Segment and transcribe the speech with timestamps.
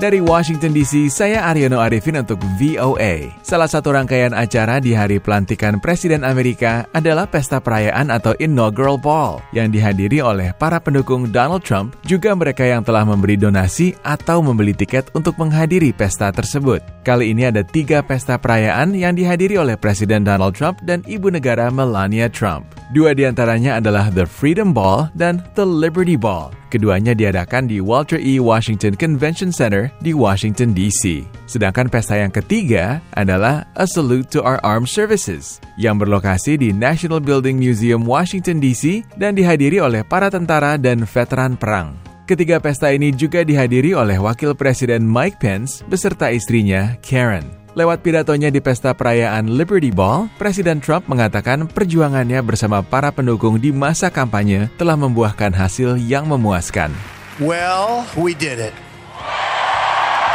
[0.00, 3.36] Dari Washington DC, saya Aryono Arifin untuk VOA.
[3.44, 9.44] Salah satu rangkaian acara di hari pelantikan Presiden Amerika adalah pesta perayaan atau Inaugural Ball
[9.52, 14.72] yang dihadiri oleh para pendukung Donald Trump, juga mereka yang telah memberi donasi atau membeli
[14.72, 16.80] tiket untuk menghadiri pesta tersebut.
[17.04, 21.68] Kali ini ada tiga pesta perayaan yang dihadiri oleh Presiden Donald Trump dan Ibu Negara
[21.68, 22.64] Melania Trump.
[22.96, 26.59] Dua di antaranya adalah The Freedom Ball dan The Liberty Ball.
[26.70, 28.38] Keduanya diadakan di Walter E.
[28.38, 31.26] Washington Convention Center di Washington, D.C.
[31.50, 37.18] Sedangkan pesta yang ketiga adalah A Salute to Our Armed Services yang berlokasi di National
[37.18, 39.02] Building Museum, Washington, D.C.
[39.18, 41.98] dan dihadiri oleh para tentara dan veteran perang.
[42.30, 47.59] Ketiga pesta ini juga dihadiri oleh Wakil Presiden Mike Pence beserta istrinya Karen.
[47.78, 53.70] Lewat pidatonya di pesta perayaan Liberty Ball, Presiden Trump mengatakan perjuangannya bersama para pendukung di
[53.70, 56.90] masa kampanye telah membuahkan hasil yang memuaskan.
[57.38, 58.74] Well, we did it.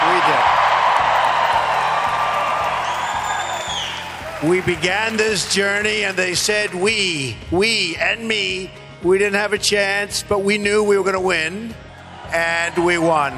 [0.08, 0.44] We did.
[4.48, 8.72] We began this journey and they said we, we and me,
[9.04, 11.76] we didn't have a chance, but we knew we were going to win
[12.32, 13.36] and we won.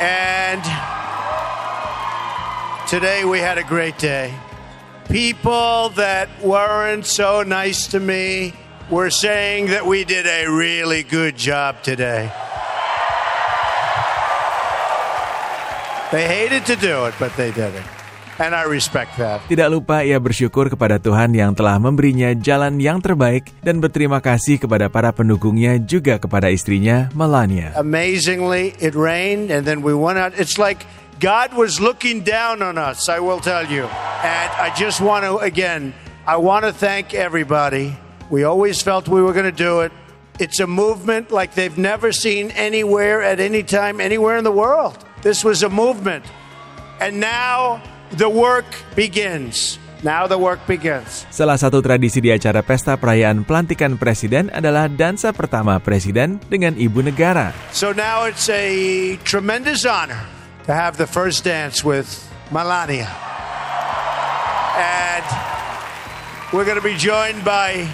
[0.00, 0.64] And
[2.90, 4.34] Today we had a great day.
[5.06, 8.50] People that weren't so nice to me
[8.90, 12.26] were saying that we did a really good job today.
[16.10, 17.86] They hated to do it, but they did it.
[18.42, 19.38] And I respect that.
[19.46, 24.58] Tidak lupa ia bersyukur kepada Tuhan yang telah memberinya jalan yang terbaik dan berterima kasih
[24.58, 27.70] kepada para pendukungnya juga kepada istrinya Melania.
[27.78, 30.34] Amazingly, it rained and then we went out.
[30.34, 30.82] It's like
[31.20, 33.84] God was looking down on us, I will tell you.
[34.24, 35.92] And I just want to, again,
[36.24, 37.92] I want to thank everybody.
[38.32, 39.92] We always felt we were going to do it.
[40.40, 44.96] It's a movement like they've never seen anywhere at any time, anywhere in the world.
[45.20, 46.24] This was a movement.
[47.04, 47.84] And now
[48.16, 48.64] the work
[48.96, 49.76] begins.
[50.00, 51.28] Now the work begins.
[51.28, 57.04] Salah satu tradisi di acara pesta perayaan pelantikan presiden adalah dansa pertama presiden dengan ibu
[57.04, 57.52] negara.
[57.76, 60.39] So now it's a tremendous honor
[60.70, 62.06] to have the first dance with
[62.54, 63.10] Melania.
[64.78, 65.26] And
[66.54, 67.90] we're going to be joined by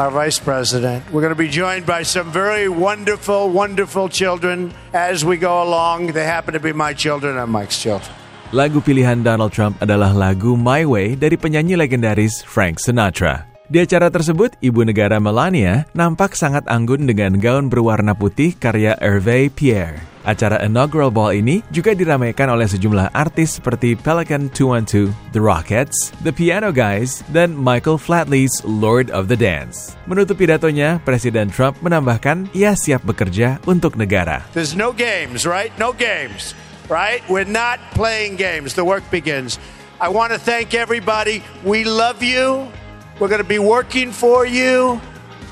[0.00, 1.04] our vice president.
[1.12, 6.16] We're going to be joined by some very wonderful, wonderful children as we go along.
[6.16, 8.08] They happen to be my children and Mike's children.
[8.48, 13.53] Lagu pilihan Donald Trump adalah lagu My Way dari penyanyi legendaris Frank Sinatra.
[13.74, 19.50] Di acara tersebut, ibu negara Melania nampak sangat anggun dengan gaun berwarna putih karya Hervé
[19.50, 19.98] Pierre.
[20.22, 26.30] Acara inaugural ball ini juga diramaikan oleh sejumlah artis seperti Pelican 212, The Rockets, The
[26.30, 29.98] Piano Guys, dan Michael Flatley's Lord of the Dance.
[30.06, 34.46] Menutup pidatonya, Presiden Trump menambahkan ia siap bekerja untuk negara.
[34.54, 35.74] There's no games, right?
[35.82, 36.54] No games,
[36.86, 37.26] right?
[37.26, 38.78] We're not playing games.
[38.78, 39.58] The work begins.
[39.98, 41.42] I want to thank everybody.
[41.66, 42.70] We love you.
[43.18, 45.00] We're going to be working for you.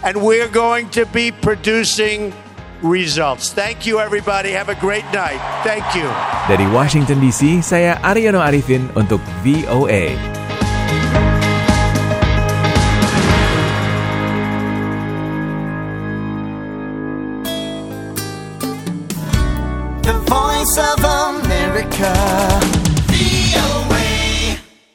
[0.04, 2.34] And we're going to be producing
[2.82, 3.52] results.
[3.52, 4.50] Thank you everybody.
[4.50, 5.38] Have a great night.
[5.62, 6.10] Thank you.
[6.50, 10.10] Dari Washington DC, saya Aryono Arifin untuk VOA.
[20.02, 22.61] The Voice of America